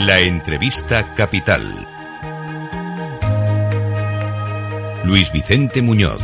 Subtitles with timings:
[0.00, 1.86] La entrevista capital.
[5.04, 6.22] Luis Vicente Muñoz.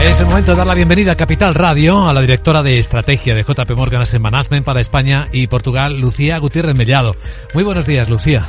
[0.00, 3.34] Es el momento de dar la bienvenida a Capital Radio a la directora de estrategia
[3.34, 7.16] de JP Morgan Asset Management para España y Portugal, Lucía Gutiérrez Mellado.
[7.52, 8.46] Muy buenos días, Lucía.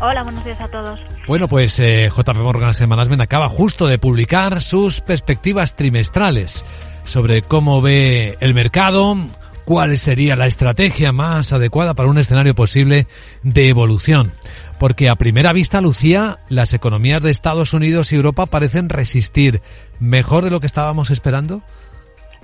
[0.00, 1.00] Hola, buenos días a todos.
[1.26, 6.64] Bueno, pues eh, JP Morgan Asset Management acaba justo de publicar sus perspectivas trimestrales
[7.02, 9.16] sobre cómo ve el mercado,
[9.64, 13.06] cuál sería la estrategia más adecuada para un escenario posible
[13.42, 14.32] de evolución.
[14.78, 19.60] Porque a primera vista, Lucía, las economías de Estados Unidos y Europa parecen resistir
[19.98, 21.62] mejor de lo que estábamos esperando.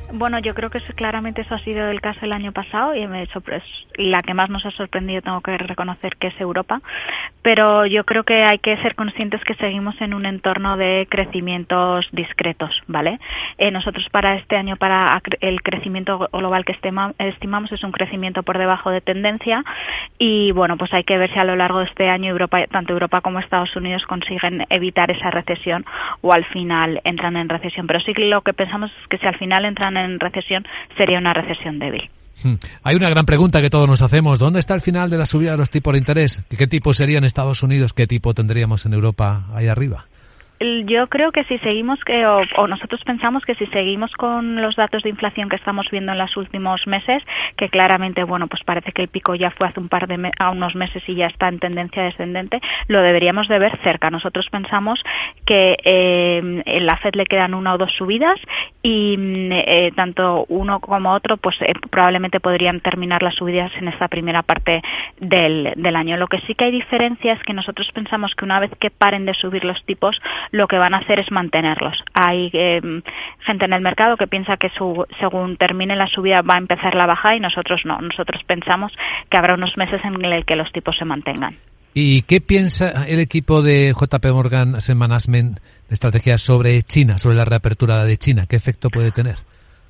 [0.08, 3.26] Bueno, yo creo que claramente eso ha sido el caso el año pasado y me
[3.44, 3.62] pues,
[3.96, 6.80] la que más nos ha sorprendido tengo que reconocer que es Europa,
[7.42, 12.08] pero yo creo que hay que ser conscientes que seguimos en un entorno de crecimientos
[12.12, 13.18] discretos, ¿vale?
[13.58, 18.58] Eh, nosotros para este año, para el crecimiento global que estimamos es un crecimiento por
[18.58, 19.64] debajo de tendencia
[20.18, 22.92] y bueno, pues hay que ver si a lo largo de este año Europa, tanto
[22.92, 25.84] Europa como Estados Unidos consiguen evitar esa recesión
[26.20, 27.88] o al final entran en recesión.
[27.88, 30.64] Pero sí que lo que pensamos es que si al final entran en recesión
[30.96, 32.10] sería una recesión débil.
[32.42, 32.54] Hmm.
[32.82, 34.38] Hay una gran pregunta que todos nos hacemos.
[34.38, 36.42] ¿Dónde está el final de la subida de los tipos de interés?
[36.56, 37.92] ¿Qué tipo sería en Estados Unidos?
[37.92, 40.06] ¿Qué tipo tendríamos en Europa ahí arriba?
[40.58, 45.02] Yo creo que si seguimos, que, o, nosotros pensamos que si seguimos con los datos
[45.02, 47.22] de inflación que estamos viendo en los últimos meses,
[47.56, 50.50] que claramente, bueno, pues parece que el pico ya fue hace un par de a
[50.50, 54.10] unos meses y ya está en tendencia descendente, lo deberíamos de ver cerca.
[54.10, 55.02] Nosotros pensamos
[55.44, 58.40] que eh, en la Fed le quedan una o dos subidas
[58.82, 59.16] y
[59.50, 64.42] eh, tanto uno como otro, pues eh, probablemente podrían terminar las subidas en esta primera
[64.42, 64.82] parte
[65.20, 66.16] del, del año.
[66.16, 69.26] Lo que sí que hay diferencia es que nosotros pensamos que una vez que paren
[69.26, 70.18] de subir los tipos,
[70.50, 72.02] lo que van a hacer es mantenerlos.
[72.14, 72.80] Hay eh,
[73.40, 76.94] gente en el mercado que piensa que su, según termine la subida va a empezar
[76.94, 77.98] la bajada y nosotros no.
[78.00, 78.92] Nosotros pensamos
[79.30, 81.56] que habrá unos meses en el que los tipos se mantengan.
[81.98, 87.36] ¿Y qué piensa el equipo de JP Morgan Asset Management de estrategia sobre China, sobre
[87.36, 88.44] la reapertura de China?
[88.46, 89.36] ¿Qué efecto puede tener?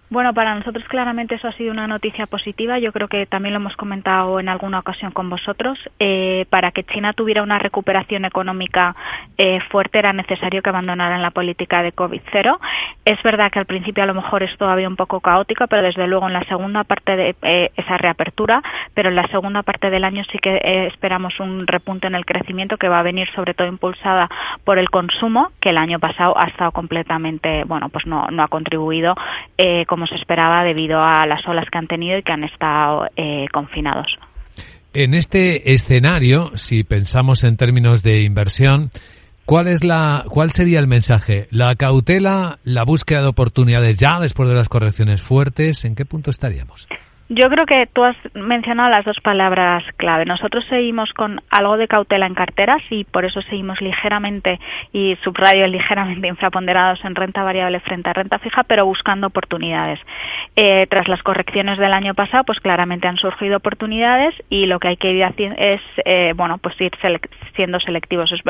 [0.08, 2.78] Bueno, para nosotros claramente eso ha sido una noticia positiva.
[2.78, 5.80] Yo creo que también lo hemos comentado en alguna ocasión con vosotros.
[5.98, 8.94] Eh, para que China tuviera una recuperación económica
[9.36, 12.56] eh, fuerte era necesario que abandonaran la política de COVID-0.
[13.04, 16.06] Es verdad que al principio a lo mejor es todavía un poco caótica, pero desde
[16.06, 18.62] luego en la segunda parte de eh, esa reapertura,
[18.94, 22.76] pero en la segunda parte del año sí que esperamos un repunte en el crecimiento
[22.76, 24.30] que va a venir sobre todo impulsada
[24.62, 28.48] por el consumo, que el año pasado ha estado completamente, bueno, pues no, no ha
[28.48, 29.16] contribuido
[29.96, 33.46] como se esperaba debido a las olas que han tenido y que han estado eh,
[33.50, 34.18] confinados.
[34.92, 38.90] En este escenario, si pensamos en términos de inversión,
[39.46, 41.48] ¿cuál es la, cuál sería el mensaje?
[41.50, 45.86] ¿La cautela, la búsqueda de oportunidades ya después de las correcciones fuertes?
[45.86, 46.88] ¿En qué punto estaríamos?
[47.28, 50.24] Yo creo que tú has mencionado las dos palabras clave.
[50.24, 54.60] Nosotros seguimos con algo de cautela en carteras y por eso seguimos ligeramente
[54.92, 59.98] y subrayo ligeramente infraponderados en renta variable frente a renta fija, pero buscando oportunidades.
[60.54, 64.88] Eh, tras las correcciones del año pasado, pues claramente han surgido oportunidades y lo que
[64.88, 66.92] hay que ir haciendo es, eh, bueno, pues ir
[67.56, 68.30] siendo selectivos.
[68.30, 68.42] Es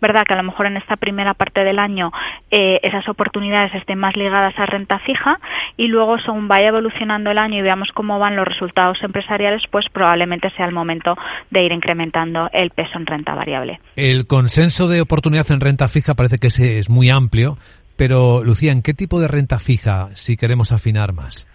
[0.00, 2.10] verdad que a lo mejor en esta primera parte del año
[2.50, 5.38] eh, esas oportunidades estén más ligadas a renta fija
[5.76, 9.64] y luego según vaya evolucionando el año y veamos cómo cómo van los resultados empresariales,
[9.70, 11.14] pues probablemente sea el momento
[11.50, 13.80] de ir incrementando el peso en renta variable.
[13.96, 17.58] El consenso de oportunidad en renta fija parece que es muy amplio,
[17.96, 21.46] pero Lucía, ¿en qué tipo de renta fija si queremos afinar más?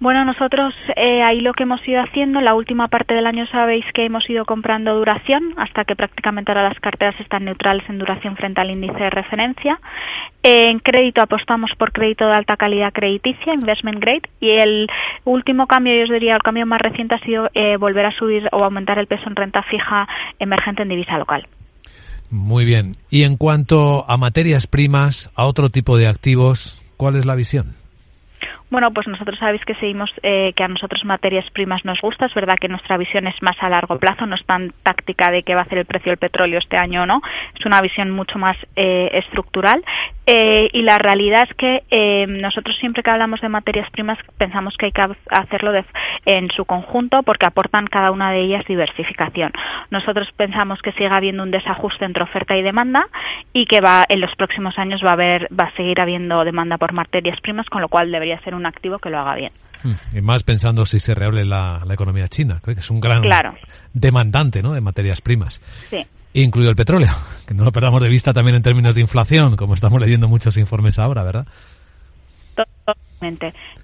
[0.00, 3.84] Bueno, nosotros eh, ahí lo que hemos ido haciendo, la última parte del año sabéis
[3.92, 8.36] que hemos ido comprando duración hasta que prácticamente ahora las carteras están neutrales en duración
[8.36, 9.80] frente al índice de referencia.
[10.44, 14.88] en crédito apostamos por crédito de alta calidad crediticia, investment grade, y el
[15.24, 18.48] último cambio, yo os diría, el cambio más reciente ha sido eh, volver a subir
[18.52, 20.06] o aumentar el peso en renta fija
[20.38, 21.48] emergente en divisa local.
[22.30, 22.96] Muy bien.
[23.10, 27.74] Y en cuanto a materias primas, a otro tipo de activos, ¿cuál es la visión?
[28.70, 32.26] Bueno, pues nosotros sabéis que seguimos eh, que a nosotros materias primas nos gusta.
[32.26, 35.42] Es verdad que nuestra visión es más a largo plazo, no es tan táctica de
[35.42, 37.22] qué va a hacer el precio del petróleo este año o no.
[37.58, 39.82] Es una visión mucho más eh, estructural.
[40.26, 44.86] Eh, y la realidad es que nosotros siempre que hablamos de materias primas pensamos que
[44.86, 45.72] hay que hacerlo
[46.28, 49.50] en su conjunto porque aportan cada una de ellas diversificación.
[49.90, 53.08] Nosotros pensamos que sigue habiendo un desajuste entre oferta y demanda
[53.54, 56.76] y que va en los próximos años va a haber va a seguir habiendo demanda
[56.76, 59.52] por materias primas, con lo cual debería ser un activo que lo haga bien.
[59.82, 59.94] Hmm.
[60.14, 62.60] Y más pensando si se reable la, economía china.
[62.62, 63.22] Creo que es un gran
[63.94, 64.72] demandante ¿no?
[64.74, 65.62] de materias primas.
[65.88, 66.04] Sí.
[66.34, 67.08] Incluido el petróleo,
[67.48, 70.58] que no lo perdamos de vista también en términos de inflación, como estamos leyendo muchos
[70.58, 71.46] informes ahora, ¿verdad?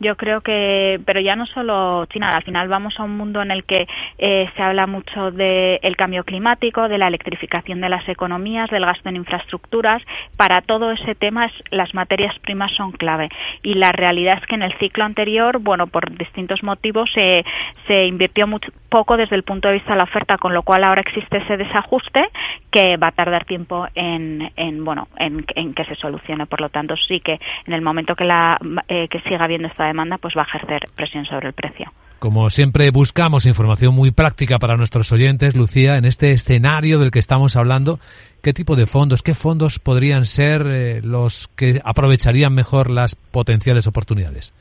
[0.01, 3.51] Yo creo que, pero ya no solo China, al final vamos a un mundo en
[3.51, 3.87] el que
[4.19, 9.09] eh, se habla mucho del cambio climático, de la electrificación de las economías, del gasto
[9.09, 10.03] en infraestructuras.
[10.37, 13.29] Para todo ese tema las materias primas son clave.
[13.63, 17.45] Y la realidad es que en el ciclo anterior, bueno, por distintos motivos se,
[17.87, 20.85] se invirtió mucho, poco desde el punto de vista de la oferta, con lo cual
[20.85, 22.29] ahora existe ese desajuste
[22.71, 26.47] que va a tardar tiempo en, en bueno, en, en que se solucione.
[26.47, 28.59] Por lo tanto, sí que en el momento que la
[28.89, 31.93] eh, que siga habiendo esta demanda, pues va a ejercer presión sobre el precio.
[32.19, 37.19] Como siempre buscamos información muy práctica para nuestros oyentes, Lucía, en este escenario del que
[37.19, 38.01] estamos hablando,
[38.43, 43.87] ¿qué tipo de fondos, qué fondos podrían ser eh, los que aprovecharían mejor las potenciales
[43.87, 44.55] oportunidades?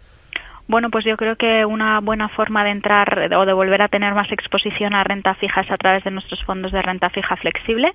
[0.68, 4.14] Bueno, pues yo creo que una buena forma de entrar o de volver a tener
[4.14, 7.92] más exposición a renta fija es a través de nuestros fondos de renta fija flexible.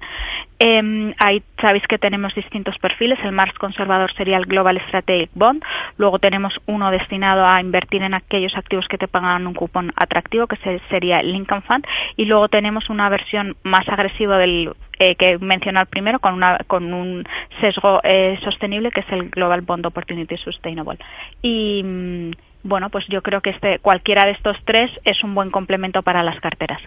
[0.58, 3.18] Eh, ahí sabéis que tenemos distintos perfiles.
[3.22, 5.62] El más conservador sería el Global Strategic Bond.
[5.96, 10.46] Luego tenemos uno destinado a invertir en aquellos activos que te pagan un cupón atractivo,
[10.46, 10.58] que
[10.90, 11.86] sería el Lincoln Fund.
[12.16, 16.92] Y luego tenemos una versión más agresiva del eh, que mencionar primero con, una, con
[16.92, 17.24] un
[17.60, 20.98] sesgo eh, sostenible que es el Global Bond Opportunity Sustainable.
[21.40, 22.30] Y mm,
[22.62, 26.22] bueno, pues yo creo que este, cualquiera de estos tres es un buen complemento para
[26.22, 26.80] las carteras.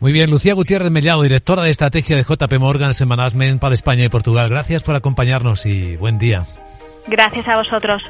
[0.00, 4.08] Muy bien, Lucía Gutiérrez Mellado, directora de estrategia de JP Morgan Management para España y
[4.08, 4.50] Portugal.
[4.50, 6.44] Gracias por acompañarnos y buen día.
[7.06, 8.02] Gracias a vosotros.